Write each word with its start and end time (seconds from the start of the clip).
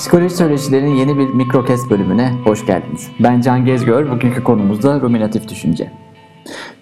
Psikoloji 0.00 0.36
Söyleşilerin 0.36 0.94
yeni 0.94 1.18
bir 1.18 1.28
mikrokest 1.28 1.90
bölümüne 1.90 2.32
hoş 2.44 2.66
geldiniz. 2.66 3.08
Ben 3.20 3.40
Can 3.40 3.64
Gezgör, 3.64 4.10
bugünkü 4.10 4.44
konumuz 4.44 4.82
da 4.82 5.00
ruminatif 5.00 5.48
düşünce. 5.48 5.90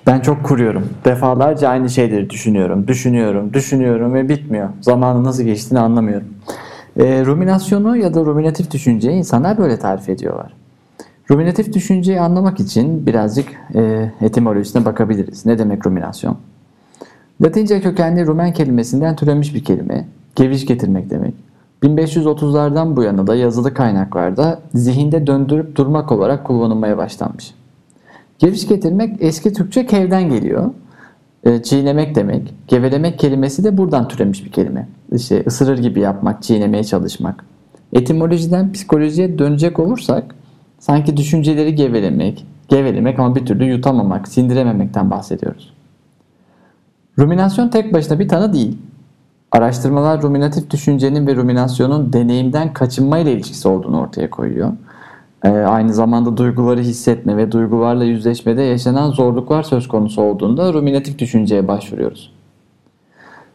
Ben 0.06 0.20
çok 0.20 0.44
kuruyorum. 0.44 0.88
Defalarca 1.04 1.68
aynı 1.68 1.90
şeyleri 1.90 2.30
düşünüyorum, 2.30 2.88
düşünüyorum, 2.88 3.52
düşünüyorum 3.52 4.14
ve 4.14 4.28
bitmiyor. 4.28 4.68
Zamanın 4.80 5.24
nasıl 5.24 5.42
geçtiğini 5.42 5.80
anlamıyorum. 5.80 6.28
E, 6.96 7.24
ruminasyonu 7.24 7.96
ya 7.96 8.14
da 8.14 8.20
ruminatif 8.20 8.70
düşünceyi 8.70 9.18
insanlar 9.18 9.58
böyle 9.58 9.78
tarif 9.78 10.08
ediyorlar. 10.08 10.54
Ruminatif 11.30 11.72
düşünceyi 11.72 12.20
anlamak 12.20 12.60
için 12.60 13.06
birazcık 13.06 13.48
e, 13.74 14.12
etimolojisine 14.20 14.84
bakabiliriz. 14.84 15.46
Ne 15.46 15.58
demek 15.58 15.86
ruminasyon? 15.86 16.36
Latince 17.42 17.80
kökenli 17.80 18.26
rumen 18.26 18.52
kelimesinden 18.52 19.16
türemiş 19.16 19.54
bir 19.54 19.64
kelime. 19.64 20.04
Geviş 20.36 20.66
getirmek 20.66 21.10
demek. 21.10 21.34
1530'lardan 21.82 22.96
bu 22.96 23.02
yana 23.02 23.26
da 23.26 23.34
yazılı 23.34 23.74
kaynaklarda 23.74 24.60
zihinde 24.74 25.26
döndürüp 25.26 25.76
durmak 25.76 26.12
olarak 26.12 26.46
kullanılmaya 26.46 26.98
başlanmış. 26.98 27.54
Geviş 28.38 28.68
getirmek 28.68 29.16
eski 29.20 29.52
Türkçe 29.52 29.86
kevden 29.86 30.28
geliyor. 30.28 30.70
E, 31.44 31.62
çiğnemek 31.62 32.14
demek. 32.14 32.54
Gevelemek 32.68 33.18
kelimesi 33.18 33.64
de 33.64 33.78
buradan 33.78 34.08
türemiş 34.08 34.44
bir 34.44 34.52
kelime. 34.52 34.88
İşte 35.12 35.44
ısırır 35.46 35.78
gibi 35.78 36.00
yapmak, 36.00 36.42
çiğnemeye 36.42 36.84
çalışmak. 36.84 37.44
Etimolojiden 37.92 38.72
psikolojiye 38.72 39.38
dönecek 39.38 39.78
olursak 39.78 40.34
sanki 40.78 41.16
düşünceleri 41.16 41.74
gevelemek, 41.74 42.46
gevelemek 42.68 43.18
ama 43.18 43.36
bir 43.36 43.46
türlü 43.46 43.64
yutamamak, 43.64 44.28
sindirememekten 44.28 45.10
bahsediyoruz. 45.10 45.74
Ruminasyon 47.18 47.68
tek 47.68 47.92
başına 47.94 48.18
bir 48.18 48.28
tanı 48.28 48.52
değil. 48.52 48.78
Araştırmalar 49.52 50.22
ruminatif 50.22 50.70
düşüncenin 50.70 51.26
ve 51.26 51.36
ruminasyonun 51.36 52.12
deneyimden 52.12 52.72
kaçınma 52.72 53.18
ile 53.18 53.32
ilişkisi 53.32 53.68
olduğunu 53.68 54.00
ortaya 54.00 54.30
koyuyor. 54.30 54.72
Ee, 55.44 55.48
aynı 55.48 55.94
zamanda 55.94 56.36
duyguları 56.36 56.80
hissetme 56.80 57.36
ve 57.36 57.52
duygularla 57.52 58.04
yüzleşmede 58.04 58.62
yaşanan 58.62 59.10
zorluklar 59.10 59.62
söz 59.62 59.88
konusu 59.88 60.22
olduğunda 60.22 60.72
ruminatif 60.72 61.18
düşünceye 61.18 61.68
başvuruyoruz. 61.68 62.32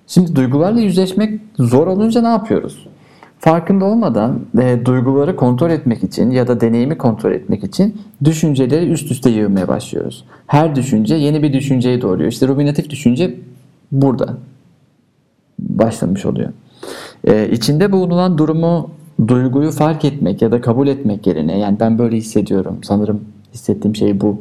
Şimdi 0.08 0.36
duygularla 0.36 0.80
yüzleşmek 0.80 1.42
zor 1.60 1.88
olunca 1.88 2.22
ne 2.22 2.28
yapıyoruz? 2.28 2.88
Farkında 3.40 3.86
olmadan 3.86 4.40
e, 4.62 4.86
duyguları 4.86 5.36
kontrol 5.36 5.70
etmek 5.70 6.04
için 6.04 6.32
ya 6.32 6.48
da 6.48 6.62
deneyimi 6.62 6.98
kontrol 6.98 7.32
etmek 7.32 7.64
için 7.64 8.02
düşünceleri 8.24 8.92
üst 8.92 9.12
üste 9.12 9.30
yığmaya 9.30 9.68
başlıyoruz. 9.68 10.26
Her 10.48 10.76
düşünce 10.76 11.16
yeni 11.16 11.44
bir 11.44 11.54
düşünceyi 11.54 12.02
doğuruyor. 12.02 12.32
İşte 12.32 12.48
ruminatif 12.48 12.90
düşünce 12.90 13.36
burada 13.92 14.38
başlamış 15.70 16.26
oluyor. 16.26 16.50
Ee, 17.28 17.50
içinde 17.52 17.92
bulunan 17.92 18.38
durumu, 18.38 18.90
duyguyu 19.28 19.72
fark 19.72 20.06
etmek 20.06 20.42
ya 20.42 20.52
da 20.52 20.62
kabul 20.62 20.88
etmek 20.88 21.28
yerine 21.28 21.60
yani 21.60 21.80
ben 21.80 22.00
böyle 22.00 22.18
hissediyorum 22.18 22.78
sanırım 22.84 23.22
hissettiğim 23.54 23.96
şey 23.96 24.22
bu 24.22 24.38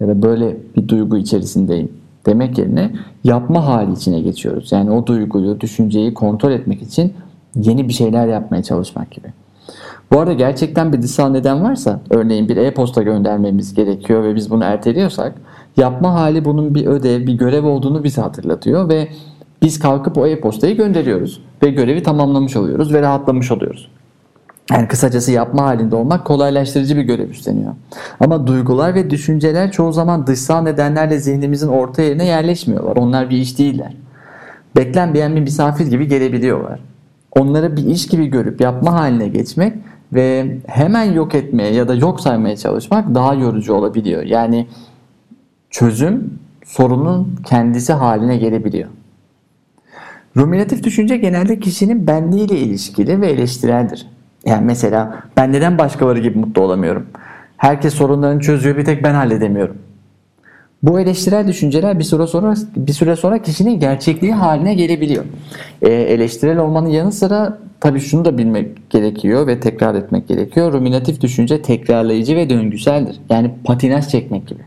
ya 0.00 0.08
da 0.08 0.22
böyle 0.22 0.56
bir 0.76 0.88
duygu 0.88 1.16
içerisindeyim 1.16 1.88
demek 2.26 2.58
yerine 2.58 2.90
yapma 3.24 3.66
hali 3.66 3.92
içine 3.92 4.20
geçiyoruz. 4.20 4.72
Yani 4.72 4.90
o 4.90 5.06
duyguyu, 5.06 5.60
düşünceyi 5.60 6.14
kontrol 6.14 6.50
etmek 6.50 6.82
için 6.82 7.12
yeni 7.54 7.88
bir 7.88 7.92
şeyler 7.92 8.26
yapmaya 8.26 8.62
çalışmak 8.62 9.10
gibi. 9.10 9.26
Bu 10.12 10.20
arada 10.20 10.32
gerçekten 10.32 10.92
bir 10.92 11.02
dışsal 11.02 11.28
neden 11.28 11.62
varsa 11.62 12.00
örneğin 12.10 12.48
bir 12.48 12.56
e-posta 12.56 13.02
göndermemiz 13.02 13.74
gerekiyor 13.74 14.24
ve 14.24 14.34
biz 14.34 14.50
bunu 14.50 14.64
erteliyorsak 14.64 15.34
yapma 15.76 16.14
hali 16.14 16.44
bunun 16.44 16.74
bir 16.74 16.86
ödev, 16.86 17.26
bir 17.26 17.34
görev 17.34 17.64
olduğunu 17.64 18.04
bize 18.04 18.22
hatırlatıyor 18.22 18.88
ve 18.88 19.08
biz 19.66 19.78
kalkıp 19.78 20.18
o 20.18 20.26
e-postayı 20.26 20.76
gönderiyoruz 20.76 21.40
ve 21.62 21.70
görevi 21.70 22.02
tamamlamış 22.02 22.56
oluyoruz 22.56 22.94
ve 22.94 23.02
rahatlamış 23.02 23.52
oluyoruz. 23.52 23.90
Yani 24.70 24.88
kısacası 24.88 25.32
yapma 25.32 25.62
halinde 25.62 25.96
olmak 25.96 26.24
kolaylaştırıcı 26.24 26.96
bir 26.96 27.02
görev 27.02 27.30
üstleniyor. 27.30 27.72
Ama 28.20 28.46
duygular 28.46 28.94
ve 28.94 29.10
düşünceler 29.10 29.72
çoğu 29.72 29.92
zaman 29.92 30.26
dışsal 30.26 30.62
nedenlerle 30.62 31.18
zihnimizin 31.18 31.68
orta 31.68 32.02
yerine 32.02 32.24
yerleşmiyorlar. 32.24 32.96
Onlar 32.96 33.30
bir 33.30 33.36
iş 33.36 33.58
değiller. 33.58 33.92
Beklenmeyen 34.76 35.36
bir 35.36 35.40
misafir 35.40 35.86
gibi 35.86 36.08
gelebiliyorlar. 36.08 36.80
Onları 37.32 37.76
bir 37.76 37.86
iş 37.86 38.06
gibi 38.06 38.26
görüp 38.26 38.60
yapma 38.60 38.92
haline 38.92 39.28
geçmek 39.28 39.74
ve 40.12 40.56
hemen 40.66 41.12
yok 41.12 41.34
etmeye 41.34 41.72
ya 41.72 41.88
da 41.88 41.94
yok 41.94 42.20
saymaya 42.20 42.56
çalışmak 42.56 43.14
daha 43.14 43.34
yorucu 43.34 43.74
olabiliyor. 43.74 44.22
Yani 44.22 44.66
çözüm 45.70 46.38
sorunun 46.64 47.36
kendisi 47.46 47.92
haline 47.92 48.36
gelebiliyor. 48.36 48.88
Ruminatif 50.36 50.84
düşünce 50.84 51.16
genelde 51.16 51.60
kişinin 51.60 52.06
benliğiyle 52.06 52.58
ilişkili 52.58 53.20
ve 53.20 53.26
eleştireldir. 53.26 54.06
Yani 54.46 54.64
mesela 54.64 55.22
ben 55.36 55.52
neden 55.52 55.78
başkaları 55.78 56.18
gibi 56.18 56.38
mutlu 56.38 56.62
olamıyorum? 56.62 57.06
Herkes 57.56 57.94
sorunlarını 57.94 58.40
çözüyor 58.40 58.76
bir 58.76 58.84
tek 58.84 59.04
ben 59.04 59.14
halledemiyorum. 59.14 59.76
Bu 60.82 61.00
eleştirel 61.00 61.48
düşünceler 61.48 61.98
bir 61.98 62.04
süre 62.04 62.26
sonra 62.26 62.54
bir 62.76 62.92
süre 62.92 63.16
sonra 63.16 63.42
kişinin 63.42 63.80
gerçekliği 63.80 64.32
haline 64.32 64.74
gelebiliyor. 64.74 65.24
E, 65.82 65.90
eleştirel 65.90 66.58
olmanın 66.58 66.88
yanı 66.88 67.12
sıra 67.12 67.58
tabii 67.80 68.00
şunu 68.00 68.24
da 68.24 68.38
bilmek 68.38 68.90
gerekiyor 68.90 69.46
ve 69.46 69.60
tekrar 69.60 69.94
etmek 69.94 70.28
gerekiyor. 70.28 70.72
Ruminatif 70.72 71.20
düşünce 71.20 71.62
tekrarlayıcı 71.62 72.36
ve 72.36 72.50
döngüseldir. 72.50 73.16
Yani 73.30 73.50
patinaj 73.64 74.08
çekmek 74.08 74.46
gibi. 74.46 74.62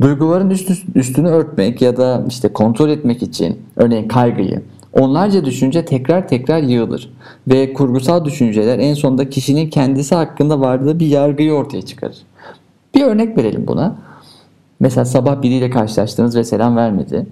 Duyguların 0.00 0.50
üst, 0.50 0.70
üstünü 0.94 1.28
örtmek 1.28 1.82
ya 1.82 1.96
da 1.96 2.24
işte 2.28 2.52
kontrol 2.52 2.88
etmek 2.88 3.22
için 3.22 3.62
örneğin 3.76 4.08
kaygıyı 4.08 4.62
onlarca 4.92 5.44
düşünce 5.44 5.84
tekrar 5.84 6.28
tekrar 6.28 6.62
yığılır 6.62 7.12
ve 7.48 7.72
kurgusal 7.72 8.24
düşünceler 8.24 8.78
en 8.78 8.94
sonunda 8.94 9.30
kişinin 9.30 9.70
kendisi 9.70 10.14
hakkında 10.14 10.60
vardığı 10.60 10.98
bir 10.98 11.06
yargıyı 11.06 11.52
ortaya 11.52 11.82
çıkarır. 11.82 12.16
Bir 12.94 13.02
örnek 13.02 13.38
verelim 13.38 13.66
buna. 13.66 13.96
Mesela 14.80 15.04
sabah 15.04 15.42
biriyle 15.42 15.70
karşılaştınız 15.70 16.36
ve 16.36 16.44
selam 16.44 16.76
vermedi. 16.76 17.26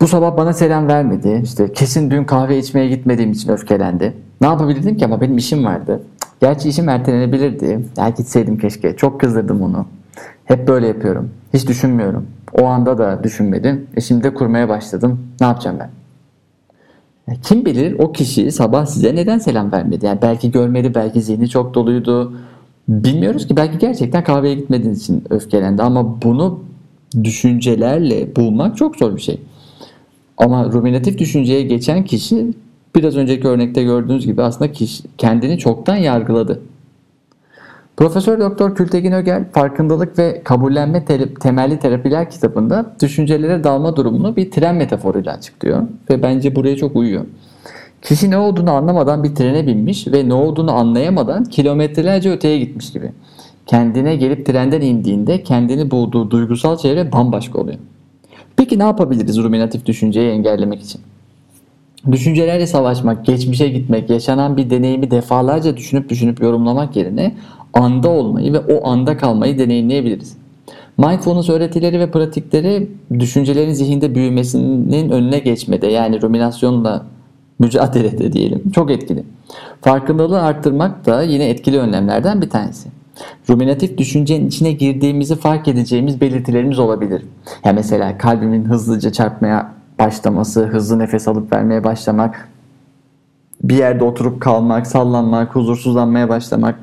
Bu 0.00 0.08
sabah 0.08 0.36
bana 0.36 0.52
selam 0.52 0.88
vermedi. 0.88 1.40
İşte 1.44 1.72
kesin 1.72 2.10
dün 2.10 2.24
kahve 2.24 2.58
içmeye 2.58 2.88
gitmediğim 2.88 3.32
için 3.32 3.48
öfkelendi. 3.48 4.14
Ne 4.40 4.46
yapabilirdim 4.46 4.96
ki 4.96 5.04
ama 5.04 5.20
benim 5.20 5.36
işim 5.36 5.64
vardı. 5.64 6.02
Gerçi 6.40 6.68
işim 6.68 6.88
ertelenebilirdi. 6.88 7.80
Ya 7.96 8.08
gitseydim 8.08 8.58
keşke. 8.58 8.96
Çok 8.96 9.20
kızdırdım 9.20 9.62
onu. 9.62 9.86
Hep 10.44 10.68
böyle 10.68 10.86
yapıyorum. 10.86 11.30
Hiç 11.54 11.68
düşünmüyorum. 11.68 12.26
O 12.52 12.66
anda 12.66 12.98
da 12.98 13.24
düşünmedim. 13.24 13.86
E 13.96 14.00
şimdi 14.00 14.24
de 14.24 14.34
kurmaya 14.34 14.68
başladım. 14.68 15.20
Ne 15.40 15.46
yapacağım 15.46 15.76
ben? 15.80 15.90
Ya 17.28 17.40
kim 17.42 17.64
bilir 17.64 17.96
o 17.98 18.12
kişi 18.12 18.52
sabah 18.52 18.86
size 18.86 19.14
neden 19.14 19.38
selam 19.38 19.72
vermedi? 19.72 20.06
Yani 20.06 20.18
belki 20.22 20.50
görmedi, 20.50 20.94
belki 20.94 21.22
zihni 21.22 21.48
çok 21.48 21.74
doluydu. 21.74 22.32
Bilmiyoruz 22.88 23.46
ki 23.46 23.56
belki 23.56 23.78
gerçekten 23.78 24.24
kahveye 24.24 24.54
gitmediğiniz 24.54 25.02
için 25.02 25.24
öfkelendi 25.30 25.82
ama 25.82 26.22
bunu 26.22 26.60
düşüncelerle 27.24 28.36
bulmak 28.36 28.76
çok 28.76 28.96
zor 28.96 29.16
bir 29.16 29.20
şey. 29.20 29.40
Ama 30.38 30.72
ruminatif 30.72 31.18
düşünceye 31.18 31.62
geçen 31.62 32.04
kişi 32.04 32.46
biraz 32.94 33.16
önceki 33.16 33.48
örnekte 33.48 33.82
gördüğünüz 33.82 34.26
gibi 34.26 34.42
aslında 34.42 34.72
kişi 34.72 35.02
kendini 35.18 35.58
çoktan 35.58 35.96
yargıladı. 35.96 36.60
Profesör 37.96 38.40
Doktor 38.40 38.74
Kültegin 38.74 39.12
Ögel 39.12 39.44
farkındalık 39.52 40.18
ve 40.18 40.42
kabullenme 40.44 41.04
temelli 41.40 41.78
terapiler 41.78 42.30
kitabında 42.30 42.96
düşüncelere 43.02 43.64
dalma 43.64 43.96
durumunu 43.96 44.36
bir 44.36 44.50
tren 44.50 44.74
metaforuyla 44.74 45.32
açıklıyor 45.32 45.82
ve 46.10 46.22
bence 46.22 46.56
buraya 46.56 46.76
çok 46.76 46.96
uyuyor. 46.96 47.24
Kişi 48.02 48.30
ne 48.30 48.36
olduğunu 48.36 48.70
anlamadan 48.70 49.24
bir 49.24 49.34
trene 49.34 49.66
binmiş 49.66 50.06
ve 50.06 50.28
ne 50.28 50.34
olduğunu 50.34 50.72
anlayamadan 50.72 51.44
kilometrelerce 51.44 52.30
öteye 52.30 52.58
gitmiş 52.58 52.92
gibi. 52.92 53.12
Kendine 53.66 54.16
gelip 54.16 54.46
trenden 54.46 54.80
indiğinde 54.80 55.42
kendini 55.42 55.90
bulduğu 55.90 56.30
duygusal 56.30 56.76
çevre 56.76 57.12
bambaşka 57.12 57.58
oluyor. 57.58 57.78
Peki 58.56 58.78
ne 58.78 58.82
yapabiliriz 58.82 59.38
ruminatif 59.38 59.86
düşünceyi 59.86 60.30
engellemek 60.30 60.82
için? 60.82 61.00
Düşüncelerle 62.12 62.66
savaşmak, 62.66 63.26
geçmişe 63.26 63.68
gitmek, 63.68 64.10
yaşanan 64.10 64.56
bir 64.56 64.70
deneyimi 64.70 65.10
defalarca 65.10 65.76
düşünüp 65.76 66.08
düşünüp 66.08 66.40
yorumlamak 66.40 66.96
yerine 66.96 67.34
anda 67.74 68.08
olmayı 68.08 68.52
ve 68.52 68.58
o 68.58 68.88
anda 68.88 69.16
kalmayı 69.16 69.58
deneyimleyebiliriz. 69.58 70.36
Mindfulness 70.98 71.50
öğretileri 71.50 72.00
ve 72.00 72.10
pratikleri 72.10 72.88
düşüncelerin 73.18 73.72
zihinde 73.72 74.14
büyümesinin 74.14 75.10
önüne 75.10 75.38
geçmede 75.38 75.86
yani 75.86 76.22
ruminasyonla 76.22 77.06
mücadelede 77.58 78.32
diyelim 78.32 78.70
çok 78.70 78.90
etkili. 78.90 79.24
Farkındalığı 79.80 80.42
arttırmak 80.42 81.06
da 81.06 81.22
yine 81.22 81.48
etkili 81.48 81.78
önlemlerden 81.78 82.42
bir 82.42 82.50
tanesi. 82.50 82.88
Ruminatif 83.50 83.98
düşüncenin 83.98 84.48
içine 84.48 84.72
girdiğimizi 84.72 85.36
fark 85.36 85.68
edeceğimiz 85.68 86.20
belirtilerimiz 86.20 86.78
olabilir. 86.78 87.22
Ya 87.64 87.72
mesela 87.72 88.18
kalbimin 88.18 88.64
hızlıca 88.64 89.12
çarpmaya 89.12 89.74
başlaması, 89.98 90.66
hızlı 90.66 90.98
nefes 90.98 91.28
alıp 91.28 91.52
vermeye 91.52 91.84
başlamak, 91.84 92.48
bir 93.62 93.76
yerde 93.76 94.04
oturup 94.04 94.40
kalmak, 94.40 94.86
sallanmak, 94.86 95.54
huzursuzlanmaya 95.54 96.28
başlamak. 96.28 96.74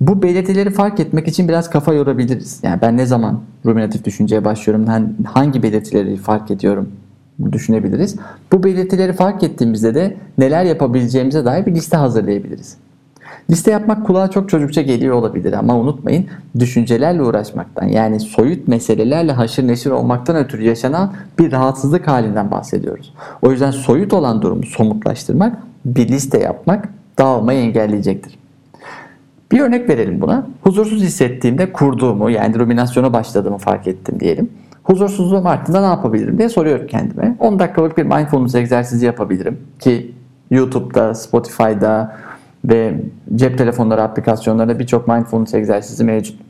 Bu 0.00 0.22
belirtileri 0.22 0.70
fark 0.70 1.00
etmek 1.00 1.28
için 1.28 1.48
biraz 1.48 1.70
kafa 1.70 1.92
yorabiliriz. 1.92 2.60
Yani 2.62 2.80
ben 2.82 2.96
ne 2.96 3.06
zaman 3.06 3.40
ruminatif 3.66 4.04
düşünceye 4.04 4.44
başlıyorum, 4.44 4.86
hangi 5.24 5.62
belirtileri 5.62 6.16
fark 6.16 6.50
ediyorum 6.50 6.88
düşünebiliriz. 7.52 8.16
Bu 8.52 8.62
belirtileri 8.62 9.12
fark 9.12 9.42
ettiğimizde 9.42 9.94
de 9.94 10.16
neler 10.38 10.64
yapabileceğimize 10.64 11.44
dair 11.44 11.66
bir 11.66 11.74
liste 11.74 11.96
hazırlayabiliriz. 11.96 12.76
Liste 13.50 13.70
yapmak 13.70 14.06
kulağa 14.06 14.30
çok 14.30 14.48
çocukça 14.48 14.82
geliyor 14.82 15.14
olabilir 15.14 15.52
ama 15.52 15.76
unutmayın 15.76 16.26
düşüncelerle 16.58 17.22
uğraşmaktan 17.22 17.86
yani 17.86 18.20
soyut 18.20 18.68
meselelerle 18.68 19.32
haşır 19.32 19.66
neşir 19.66 19.90
olmaktan 19.90 20.36
ötürü 20.36 20.62
yaşanan 20.62 21.12
bir 21.38 21.52
rahatsızlık 21.52 22.08
halinden 22.08 22.50
bahsediyoruz. 22.50 23.14
O 23.42 23.50
yüzden 23.50 23.70
soyut 23.70 24.12
olan 24.12 24.42
durumu 24.42 24.66
somutlaştırmak, 24.66 25.56
bir 25.84 26.08
liste 26.08 26.38
yapmak 26.38 26.88
dağılmayı 27.18 27.60
engelleyecektir. 27.60 28.38
Bir 29.52 29.60
örnek 29.60 29.88
verelim 29.88 30.20
buna. 30.20 30.46
Huzursuz 30.62 31.02
hissettiğimde 31.02 31.72
kurduğumu 31.72 32.30
yani 32.30 32.58
ruminasyona 32.58 33.12
başladığımı 33.12 33.58
fark 33.58 33.86
ettim 33.86 34.20
diyelim. 34.20 34.50
Huzursuzluğum 34.84 35.46
arttığında 35.46 35.80
ne 35.80 35.86
yapabilirim 35.86 36.38
diye 36.38 36.48
soruyorum 36.48 36.86
kendime. 36.86 37.36
10 37.38 37.58
dakikalık 37.58 37.98
bir 37.98 38.02
mindfulness 38.02 38.54
egzersizi 38.54 39.06
yapabilirim 39.06 39.58
ki 39.80 40.12
YouTube'da, 40.50 41.14
Spotify'da 41.14 42.16
ve 42.64 42.94
cep 43.34 43.58
telefonları 43.58 44.02
aplikasyonlarında 44.02 44.78
birçok 44.78 45.08
mindfulness 45.08 45.54
egzersizi 45.54 46.04
mevcut. 46.04 46.40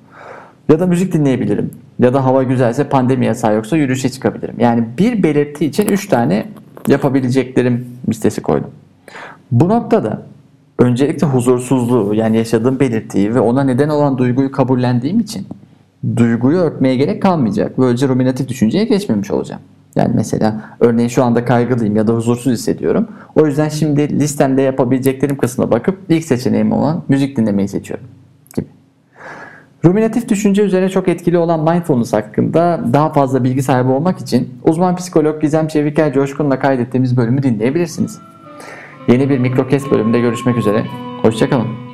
Ya 0.69 0.81
da 0.81 0.87
müzik 0.87 1.13
dinleyebilirim. 1.13 1.71
Ya 1.99 2.15
da 2.15 2.25
hava 2.25 2.43
güzelse 2.43 2.89
pandemi 2.89 3.27
yasağı 3.27 3.55
yoksa 3.55 3.77
yürüyüşe 3.77 4.09
çıkabilirim. 4.09 4.55
Yani 4.59 4.85
bir 4.99 5.23
belirti 5.23 5.67
için 5.67 5.87
3 5.87 6.09
tane 6.09 6.47
yapabileceklerim 6.89 7.87
listesi 8.09 8.43
koydum. 8.43 8.71
Bu 9.51 9.69
noktada 9.69 10.23
öncelikle 10.79 11.27
huzursuzluğu 11.27 12.15
yani 12.15 12.37
yaşadığım 12.37 12.81
belirtiyi 12.81 13.35
ve 13.35 13.41
ona 13.41 13.65
neden 13.65 13.89
olan 13.89 14.19
duyguyu 14.19 14.53
kabullendiğim 14.53 15.21
için 15.21 15.47
duyguyu 16.17 16.59
örtmeye 16.59 16.97
gerek 16.97 17.23
kalmayacak. 17.23 17.79
Böylece 17.79 18.09
ruminatif 18.09 18.49
düşünceye 18.49 18.85
geçmemiş 18.85 19.31
olacağım. 19.31 19.63
Yani 19.97 20.13
mesela 20.15 20.61
örneğin 20.81 21.09
şu 21.09 21.25
anda 21.25 21.45
kaygılıyım 21.45 21.97
ya 21.97 22.07
da 22.07 22.13
huzursuz 22.13 22.53
hissediyorum. 22.53 23.09
O 23.35 23.47
yüzden 23.47 23.69
şimdi 23.69 24.21
listemde 24.21 24.63
yapabileceklerim 24.63 25.37
kısmına 25.37 25.71
bakıp 25.71 25.99
ilk 26.09 26.25
seçeneğim 26.25 26.73
olan 26.73 27.03
müzik 27.09 27.37
dinlemeyi 27.37 27.69
seçiyorum 27.69 28.07
gibi. 28.55 28.67
Ruminatif 29.85 30.29
düşünce 30.29 30.63
üzerine 30.63 30.89
çok 30.89 31.09
etkili 31.09 31.39
olan 31.39 31.61
mindfulness 31.61 32.13
hakkında 32.13 32.81
daha 32.93 33.13
fazla 33.13 33.45
bilgi 33.45 33.63
sahibi 33.63 33.91
olmak 33.91 34.19
için 34.19 34.49
uzman 34.65 34.97
psikolog 34.97 35.41
Gizem 35.41 35.69
Çeviker 35.69 36.13
Coşkun'la 36.13 36.59
kaydettiğimiz 36.59 37.17
bölümü 37.17 37.43
dinleyebilirsiniz. 37.43 38.19
Yeni 39.09 39.31
bir 39.31 39.39
Mikrokest 39.39 39.91
bölümünde 39.91 40.21
görüşmek 40.21 40.57
üzere. 40.57 40.85
Hoşçakalın. 41.23 41.94